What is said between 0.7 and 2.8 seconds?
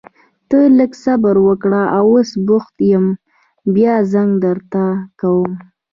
لږ صبر وکړه، اوس بوخت